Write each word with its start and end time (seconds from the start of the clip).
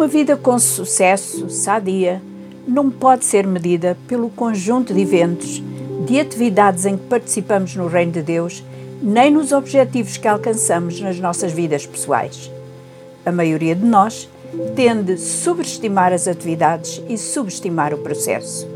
Uma 0.00 0.08
vida 0.08 0.34
com 0.34 0.58
sucesso, 0.58 1.50
sadia, 1.50 2.22
não 2.66 2.90
pode 2.90 3.22
ser 3.22 3.46
medida 3.46 3.98
pelo 4.08 4.30
conjunto 4.30 4.94
de 4.94 5.00
eventos, 5.02 5.62
de 6.06 6.18
atividades 6.18 6.86
em 6.86 6.96
que 6.96 7.04
participamos 7.04 7.76
no 7.76 7.86
Reino 7.86 8.12
de 8.12 8.22
Deus, 8.22 8.64
nem 9.02 9.30
nos 9.30 9.52
objetivos 9.52 10.16
que 10.16 10.26
alcançamos 10.26 10.98
nas 11.02 11.20
nossas 11.20 11.52
vidas 11.52 11.84
pessoais. 11.84 12.50
A 13.26 13.30
maioria 13.30 13.74
de 13.74 13.84
nós 13.84 14.26
tende 14.74 15.12
a 15.12 15.18
sobreestimar 15.18 16.14
as 16.14 16.26
atividades 16.26 17.02
e 17.06 17.18
subestimar 17.18 17.92
o 17.92 17.98
processo. 17.98 18.66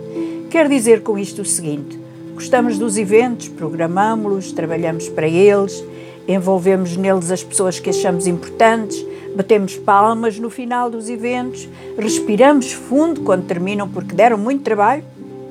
Quer 0.51 0.69
dizer 0.69 1.03
com 1.03 1.19
isto 1.19 1.41
o 1.41 1.47
seguinte: 1.47 1.99
gostamos 2.35 2.77
dos 2.77 2.99
eventos, 2.99 3.49
programamos-los, 3.49 4.53
trabalhamos 4.53 5.09
para 5.09 5.27
eles, 5.27 5.83
envolvemos 6.29 6.99
neles 6.99 7.31
as 7.31 7.43
pessoas 7.43 7.81
que 7.81 7.89
achamos 7.89 8.27
importantes, 8.27 9.14
batemos 9.35 9.77
palmas 9.77 10.39
no 10.39 10.49
final 10.49 10.89
dos 10.89 11.09
eventos, 11.09 11.69
respiramos 11.99 12.73
fundo 12.73 13.23
quando 13.23 13.47
terminam 13.47 13.89
porque 13.89 14.15
deram 14.15 14.39
muito 14.39 14.63
trabalho 14.63 15.03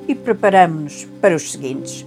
e 0.08 0.14
preparamos-nos 0.14 1.06
para 1.20 1.34
os 1.34 1.52
seguintes. 1.52 2.06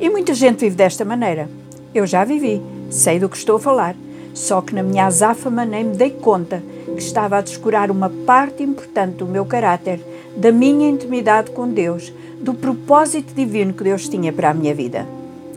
E 0.00 0.08
muita 0.08 0.34
gente 0.34 0.60
vive 0.60 0.76
desta 0.76 1.04
maneira. 1.04 1.48
Eu 1.94 2.06
já 2.06 2.24
vivi, 2.24 2.62
sei 2.88 3.18
do 3.18 3.28
que 3.28 3.36
estou 3.36 3.56
a 3.56 3.60
falar, 3.60 3.96
só 4.32 4.60
que 4.60 4.74
na 4.74 4.82
minha 4.82 5.06
azáfama 5.06 5.64
nem 5.64 5.84
me 5.84 5.96
dei 5.96 6.10
conta 6.10 6.62
que 6.86 7.02
estava 7.02 7.38
a 7.38 7.40
descurar 7.40 7.90
uma 7.90 8.08
parte 8.08 8.62
importante 8.62 9.16
do 9.16 9.26
meu 9.26 9.44
caráter, 9.44 10.00
da 10.36 10.52
minha 10.52 10.88
intimidade 10.88 11.50
com 11.50 11.68
Deus, 11.68 12.12
do 12.40 12.54
propósito 12.54 13.34
divino 13.34 13.74
que 13.74 13.84
Deus 13.84 14.08
tinha 14.08 14.32
para 14.32 14.50
a 14.50 14.54
minha 14.54 14.74
vida. 14.74 15.06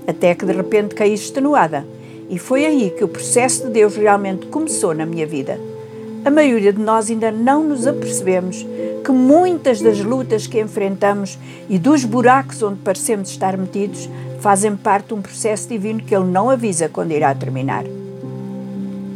Até 0.07 0.35
que 0.35 0.45
de 0.45 0.51
repente 0.51 0.95
caí 0.95 1.13
extenuada 1.13 1.85
e 2.29 2.39
foi 2.39 2.65
aí 2.65 2.89
que 2.89 3.03
o 3.03 3.07
processo 3.07 3.65
de 3.65 3.71
Deus 3.71 3.95
realmente 3.95 4.47
começou 4.47 4.93
na 4.93 5.05
minha 5.05 5.25
vida. 5.25 5.59
A 6.25 6.31
maioria 6.31 6.71
de 6.71 6.79
nós 6.79 7.09
ainda 7.09 7.31
não 7.31 7.63
nos 7.63 7.85
apercebemos 7.85 8.65
que 9.03 9.11
muitas 9.11 9.81
das 9.81 9.99
lutas 9.99 10.47
que 10.47 10.59
enfrentamos 10.59 11.37
e 11.69 11.77
dos 11.77 12.05
buracos 12.05 12.63
onde 12.63 12.79
parecemos 12.79 13.29
estar 13.29 13.57
metidos 13.57 14.09
fazem 14.39 14.75
parte 14.75 15.07
de 15.07 15.13
um 15.15 15.21
processo 15.21 15.67
divino 15.67 16.01
que 16.01 16.15
Ele 16.15 16.25
não 16.25 16.49
avisa 16.49 16.87
quando 16.87 17.11
irá 17.11 17.35
terminar. 17.35 17.83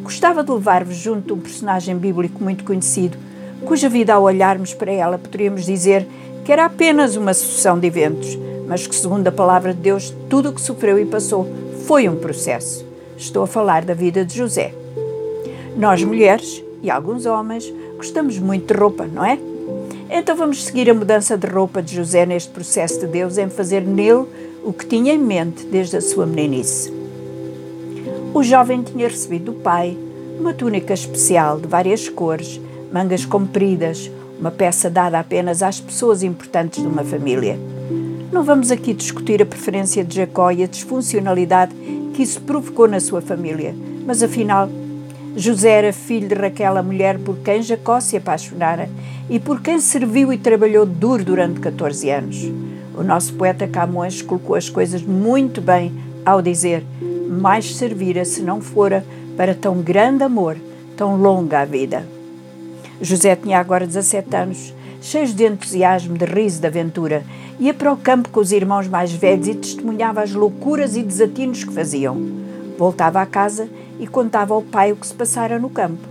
Gostava 0.04 0.44
de 0.44 0.52
levar-vos 0.52 0.96
junto 0.96 1.28
de 1.28 1.34
um 1.34 1.40
personagem 1.40 1.98
bíblico 1.98 2.44
muito 2.44 2.64
conhecido, 2.64 3.18
cuja 3.66 3.90
vida, 3.90 4.14
ao 4.14 4.24
olharmos 4.24 4.74
para 4.74 4.92
ela, 4.92 5.18
poderíamos 5.18 5.66
dizer 5.66 6.08
que 6.46 6.52
era 6.52 6.66
apenas 6.66 7.16
uma 7.16 7.34
sucessão 7.34 7.78
de 7.78 7.88
eventos, 7.88 8.38
mas 8.68 8.88
que, 8.88 8.96
segundo 8.96 9.28
a 9.28 9.32
palavra 9.32 9.74
de 9.74 9.82
Deus, 9.82 10.14
tudo 10.30 10.50
o 10.50 10.54
que 10.54 10.62
sofreu 10.62 10.98
e 11.00 11.06
passou 11.06 11.46
foi 11.86 12.08
um 12.08 12.16
processo. 12.16 12.87
Estou 13.18 13.44
a 13.44 13.48
falar 13.48 13.84
da 13.84 13.96
vida 13.96 14.24
de 14.24 14.38
José. 14.38 14.74
Nós, 15.76 16.04
mulheres 16.04 16.64
e 16.84 16.90
alguns 16.90 17.26
homens, 17.26 17.74
gostamos 17.96 18.38
muito 18.38 18.72
de 18.72 18.80
roupa, 18.80 19.08
não 19.08 19.26
é? 19.26 19.40
Então 20.10 20.36
vamos 20.36 20.64
seguir 20.64 20.90
a 20.90 20.94
mudança 20.94 21.36
de 21.36 21.48
roupa 21.48 21.82
de 21.82 21.96
José 21.96 22.26
neste 22.26 22.50
processo 22.50 23.00
de 23.00 23.08
Deus 23.08 23.38
em 23.38 23.50
fazer 23.50 23.82
nele 23.82 24.26
o 24.64 24.72
que 24.72 24.86
tinha 24.86 25.14
em 25.14 25.18
mente 25.18 25.66
desde 25.66 25.98
a 25.98 26.02
sua 26.02 26.26
meninice. 26.26 26.94
O 28.34 28.44
jovem 28.44 28.84
tinha 28.84 29.08
recebido 29.08 29.52
do 29.52 29.54
pai 29.54 29.98
uma 30.40 30.54
túnica 30.54 30.94
especial 30.94 31.60
de 31.60 31.68
várias 31.68 32.08
cores, 32.08 32.62
mangas 32.94 33.26
compridas, 33.26 34.12
uma 34.40 34.52
peça 34.52 34.90
dada 34.90 35.20
apenas 35.20 35.64
às 35.64 35.80
pessoas 35.80 36.22
importantes 36.22 36.82
de 36.82 36.88
uma 36.88 37.04
família. 37.04 37.58
Não 38.32 38.44
vamos 38.44 38.72
aqui 38.72 38.94
discutir 38.94 39.42
a 39.42 39.46
preferência 39.46 40.04
de 40.04 40.18
Jacó 40.18 40.52
e 40.52 40.62
a 40.62 40.68
disfuncionalidade 40.68 41.74
que 42.14 42.22
isso 42.22 42.42
provocou 42.42 42.88
na 42.88 43.00
sua 43.00 43.22
família, 43.22 43.74
mas 44.06 44.22
afinal, 44.22 44.70
José 45.36 45.70
era 45.70 45.94
filho 45.94 46.28
de 46.28 46.36
Raquel, 46.36 46.78
a 46.78 46.84
mulher 46.84 47.18
por 47.20 47.38
quem 47.38 47.62
Jacó 47.62 48.00
se 48.02 48.18
apaixonara 48.18 48.90
e 49.30 49.40
por 49.40 49.62
quem 49.62 49.80
serviu 49.80 50.34
e 50.34 50.38
trabalhou 50.38 50.86
duro 50.86 51.24
durante 51.24 51.60
14 51.62 52.10
anos. 52.10 52.52
O 52.96 53.04
nosso 53.04 53.34
poeta 53.34 53.68
Camões 53.68 54.22
colocou 54.22 54.56
as 54.56 54.70
coisas 54.70 55.04
muito 55.04 55.62
bem 55.62 55.94
ao 56.26 56.42
dizer: 56.42 56.84
mais 57.30 57.76
servira 57.76 58.26
se 58.26 58.42
não 58.42 58.60
fora 58.60 59.06
para 59.38 59.56
tão 59.56 59.82
grande 59.82 60.24
amor, 60.24 60.58
tão 60.98 61.16
longa 61.16 61.62
a 61.62 61.66
vida. 61.66 62.06
José 63.00 63.36
tinha 63.36 63.60
agora 63.60 63.88
17 63.88 64.36
anos, 64.36 64.74
cheio 65.02 65.28
de 65.28 65.46
entusiasmo, 65.46 66.18
de 66.18 66.26
riso, 66.26 66.62
de 66.62 66.68
aventura, 66.68 67.24
Ia 67.60 67.74
para 67.74 67.92
o 67.92 67.98
campo 67.98 68.30
com 68.30 68.40
os 68.40 68.52
irmãos 68.52 68.88
mais 68.88 69.12
velhos 69.12 69.48
e 69.48 69.56
testemunhava 69.56 70.22
as 70.22 70.32
loucuras 70.32 70.96
e 70.96 71.02
desatinos 71.02 71.64
que 71.64 71.74
faziam. 71.74 72.16
Voltava 72.78 73.20
à 73.20 73.26
casa 73.26 73.68
e 74.00 74.06
contava 74.06 74.54
ao 74.54 74.62
pai 74.62 74.92
o 74.92 74.96
que 74.96 75.08
se 75.08 75.14
passara 75.14 75.58
no 75.58 75.68
campo. 75.68 76.08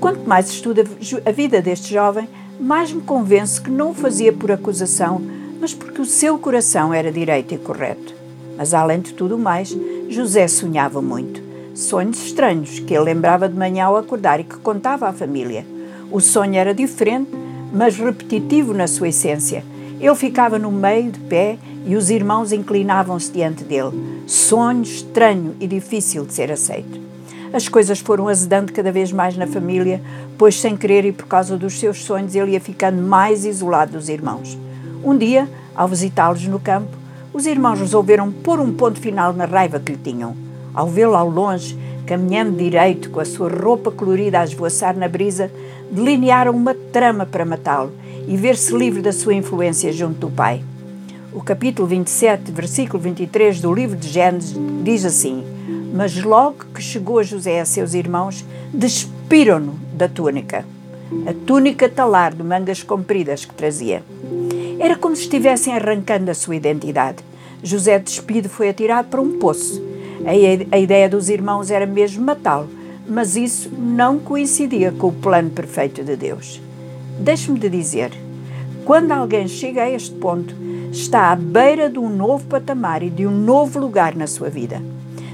Quanto 0.00 0.26
mais 0.26 0.48
estudo 0.48 0.82
a 1.26 1.30
vida 1.30 1.60
deste 1.60 1.92
jovem, 1.92 2.26
mais 2.58 2.90
me 2.90 3.02
convenço 3.02 3.62
que 3.62 3.70
não 3.70 3.90
o 3.90 3.94
fazia 3.94 4.32
por 4.32 4.50
acusação, 4.50 5.20
mas 5.60 5.74
porque 5.74 6.00
o 6.00 6.06
seu 6.06 6.38
coração 6.38 6.94
era 6.94 7.12
direito 7.12 7.52
e 7.52 7.58
correto. 7.58 8.14
Mas 8.56 8.72
além 8.72 9.00
de 9.00 9.12
tudo 9.12 9.36
mais, 9.36 9.76
José 10.08 10.48
sonhava 10.48 11.02
muito. 11.02 11.42
Sonhos 11.74 12.24
estranhos 12.24 12.78
que 12.78 12.94
ele 12.94 13.04
lembrava 13.04 13.50
de 13.50 13.54
manhã 13.54 13.84
ao 13.84 13.98
acordar 13.98 14.40
e 14.40 14.44
que 14.44 14.56
contava 14.56 15.06
à 15.06 15.12
família. 15.12 15.66
O 16.10 16.20
sonho 16.20 16.54
era 16.54 16.72
diferente, 16.72 17.30
mas 17.72 17.96
repetitivo 17.96 18.72
na 18.72 18.86
sua 18.86 19.08
essência 19.08 19.62
ele 19.98 20.14
ficava 20.14 20.58
no 20.58 20.70
meio, 20.70 21.10
de 21.10 21.20
pé, 21.20 21.58
e 21.86 21.96
os 21.96 22.10
irmãos 22.10 22.52
inclinavam-se 22.52 23.32
diante 23.32 23.64
dele. 23.64 24.22
Sonho 24.26 24.82
estranho 24.82 25.56
e 25.58 25.66
difícil 25.66 26.26
de 26.26 26.34
ser 26.34 26.52
aceito. 26.52 27.00
As 27.52 27.68
coisas 27.68 28.00
foram 28.00 28.28
azedando 28.28 28.72
cada 28.72 28.92
vez 28.92 29.10
mais 29.10 29.36
na 29.36 29.46
família, 29.46 30.02
pois, 30.36 30.60
sem 30.60 30.76
querer 30.76 31.04
e 31.06 31.12
por 31.12 31.26
causa 31.26 31.56
dos 31.56 31.78
seus 31.78 32.04
sonhos, 32.04 32.34
ele 32.34 32.52
ia 32.52 32.60
ficando 32.60 33.00
mais 33.00 33.44
isolado 33.46 33.92
dos 33.92 34.08
irmãos. 34.08 34.58
Um 35.02 35.16
dia, 35.16 35.48
ao 35.74 35.88
visitá-los 35.88 36.46
no 36.46 36.60
campo, 36.60 36.90
os 37.32 37.46
irmãos 37.46 37.78
resolveram 37.78 38.30
pôr 38.30 38.60
um 38.60 38.72
ponto 38.72 39.00
final 39.00 39.32
na 39.32 39.44
raiva 39.46 39.80
que 39.80 39.92
lhe 39.92 39.98
tinham. 39.98 40.36
Ao 40.74 40.88
vê-lo 40.88 41.14
ao 41.14 41.30
longe, 41.30 41.78
caminhando 42.06 42.56
direito, 42.56 43.10
com 43.10 43.18
a 43.18 43.24
sua 43.24 43.48
roupa 43.48 43.90
colorida 43.90 44.40
a 44.40 44.44
esvoaçar 44.44 44.96
na 44.96 45.08
brisa, 45.08 45.50
delinearam 45.90 46.52
uma 46.52 46.74
trama 46.74 47.26
para 47.26 47.44
matá-lo 47.44 47.92
e 48.28 48.36
ver-se 48.36 48.74
livre 48.74 49.02
da 49.02 49.12
sua 49.12 49.34
influência 49.34 49.92
junto 49.92 50.20
do 50.20 50.30
Pai. 50.30 50.62
O 51.32 51.42
capítulo 51.42 51.86
27, 51.86 52.50
versículo 52.52 53.02
23 53.02 53.60
do 53.60 53.74
livro 53.74 53.96
de 53.96 54.08
Gênesis 54.08 54.56
diz 54.82 55.04
assim: 55.04 55.44
Mas 55.92 56.22
logo 56.22 56.64
que 56.72 56.80
chegou 56.80 57.22
José 57.22 57.60
a 57.60 57.64
seus 57.64 57.92
irmãos, 57.92 58.44
despiram-no 58.72 59.74
da 59.92 60.08
túnica, 60.08 60.64
a 61.26 61.34
túnica 61.46 61.88
talar 61.88 62.32
de 62.32 62.42
mangas 62.42 62.82
compridas 62.82 63.44
que 63.44 63.54
trazia. 63.54 64.02
Era 64.78 64.96
como 64.96 65.16
se 65.16 65.22
estivessem 65.22 65.74
arrancando 65.74 66.30
a 66.30 66.34
sua 66.34 66.56
identidade. 66.56 67.18
José, 67.62 67.98
despido, 67.98 68.48
foi 68.48 68.68
atirado 68.68 69.08
para 69.08 69.20
um 69.20 69.38
poço. 69.38 69.95
A, 70.24 70.78
ideia 70.78 71.08
dos 71.08 71.28
irmãos 71.28 71.70
era 71.70 71.86
mesmo 71.86 72.24
matá-lo, 72.24 72.68
mas 73.08 73.36
isso 73.36 73.70
não 73.76 74.18
coincidia 74.18 74.92
com 74.92 75.08
o 75.08 75.12
plano 75.12 75.50
perfeito 75.50 76.02
de 76.02 76.16
Deus. 76.16 76.60
Deixe-me 77.18 77.58
de 77.58 77.68
dizer, 77.68 78.12
quando 78.84 79.12
alguém 79.12 79.48
chega 79.48 79.82
a 79.82 79.90
este 79.90 80.14
ponto, 80.14 80.54
está 80.90 81.32
à 81.32 81.36
beira 81.36 81.90
de 81.90 81.98
um 81.98 82.08
novo 82.08 82.44
patamar 82.46 83.02
e 83.02 83.10
de 83.10 83.26
um 83.26 83.30
novo 83.30 83.78
lugar 83.78 84.14
na 84.14 84.26
sua 84.26 84.48
vida. 84.48 84.80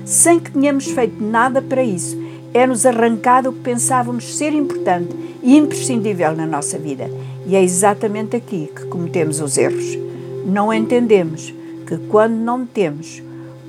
Sem 0.04 0.40
que 0.40 0.50
tenhamos 0.50 0.86
feito 0.86 1.22
nada 1.22 1.62
para 1.62 1.82
isso, 1.82 2.16
é-nos 2.54 2.84
arrancado 2.84 3.50
o 3.50 3.52
que 3.52 3.60
pensávamos 3.60 4.36
ser 4.36 4.52
importante 4.52 5.14
e 5.42 5.56
imprescindível 5.56 6.34
na 6.34 6.46
nossa 6.46 6.78
vida. 6.78 7.10
E 7.46 7.56
é 7.56 7.62
exatamente 7.62 8.36
aqui 8.36 8.70
que 8.74 8.86
cometemos 8.86 9.40
os 9.40 9.56
erros. 9.56 9.98
Não 10.44 10.72
entendemos 10.72 11.54
que 11.86 11.96
quando 12.08 12.34
não 12.34 12.66
temos, 12.66 13.22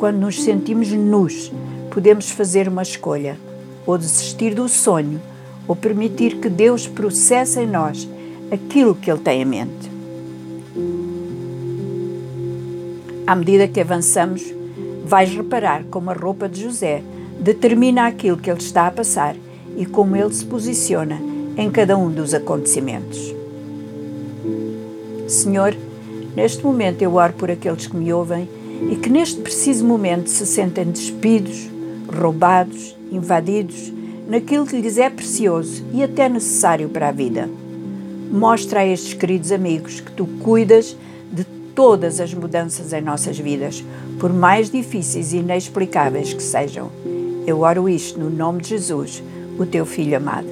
quando 0.03 0.18
nos 0.18 0.44
sentimos 0.44 0.91
nus, 0.91 1.50
podemos 1.90 2.30
fazer 2.30 2.68
uma 2.68 2.81
escolha, 2.81 3.38
ou 3.86 3.98
desistir 3.98 4.54
do 4.54 4.68
sonho, 4.68 5.22
ou 5.66 5.77
permitir 5.77 6.42
que 6.42 6.50
Deus 6.50 6.86
processe 6.86 7.62
em 7.62 7.66
nós 7.66 8.06
aquilo 8.51 8.95
que 8.95 9.10
Ele 9.10 9.22
tem 9.22 9.42
em 9.42 9.45
mente. 9.45 9.89
À 13.25 13.33
medida 13.33 13.66
que 13.66 13.80
avançamos, 13.80 14.44
vais 15.06 15.33
reparar 15.33 15.86
como 15.86 16.10
a 16.10 16.13
roupa 16.13 16.50
de 16.50 16.63
José 16.63 17.01
determina 17.39 18.06
aquilo 18.06 18.36
que 18.36 18.51
ele 18.51 18.60
está 18.60 18.88
a 18.88 18.92
passar 18.92 19.38
e 19.77 19.86
como 19.86 20.18
ele 20.18 20.33
se 20.33 20.44
posiciona 20.44 21.18
em 21.56 21.72
cada 21.72 21.98
um 21.98 22.12
dos 22.12 22.33
acontecimentos. 22.33 23.33
Senhor, 25.30 25.74
neste 26.36 26.62
momento 26.62 27.01
eu 27.01 27.16
oro 27.16 27.31
por 27.31 27.50
aqueles 27.50 27.88
que 27.88 27.95
me 27.95 28.12
ouvem 28.12 28.50
e 28.91 28.95
que 28.95 29.09
neste 29.09 29.41
preciso 29.41 29.85
momento 29.85 30.30
se 30.30 30.45
sentem 30.45 30.85
despidos, 30.85 31.69
roubados, 32.07 32.95
invadidos 33.12 33.91
naquilo 34.27 34.65
que 34.65 34.80
lhes 34.80 34.97
é 34.97 35.09
precioso 35.09 35.83
e 35.94 36.03
até 36.03 36.30
necessário 36.30 36.89
para 36.89 37.09
a 37.09 37.12
vida. 37.12 37.50
Mostra 38.31 38.81
a 38.81 38.85
estes 38.85 39.13
queridos 39.13 39.51
amigos 39.51 40.00
que 40.00 40.12
tu 40.12 40.25
cuidas 40.25 40.97
de 41.31 41.44
todas 41.75 42.19
as 42.19 42.33
mudanças 42.33 42.94
em 42.94 43.01
nossas 43.01 43.38
vidas, 43.38 43.83
por 44.19 44.31
mais 44.33 44.69
difíceis 44.69 45.33
e 45.33 45.38
inexplicáveis 45.38 46.33
que 46.33 46.41
sejam. 46.41 46.89
Eu 47.45 47.59
oro 47.62 47.89
isto 47.89 48.19
no 48.19 48.29
nome 48.29 48.62
de 48.62 48.69
Jesus, 48.69 49.21
o 49.59 49.65
teu 49.65 49.86
Filho 49.86 50.18
amado. 50.18 50.47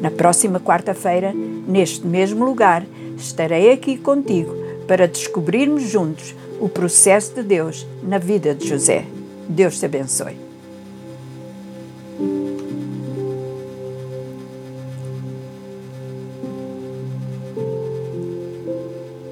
Na 0.00 0.10
próxima 0.10 0.58
quarta-feira, 0.58 1.32
neste 1.66 2.06
mesmo 2.06 2.44
lugar, 2.44 2.84
estarei 3.16 3.70
aqui 3.70 3.96
contigo 3.96 4.52
para 4.86 5.06
descobrirmos 5.06 5.84
juntos 5.84 6.34
o 6.62 6.68
processo 6.68 7.34
de 7.34 7.42
Deus 7.42 7.84
na 8.04 8.18
vida 8.18 8.54
de 8.54 8.68
José. 8.68 9.04
Deus 9.48 9.80
te 9.80 9.86
abençoe. 9.86 10.36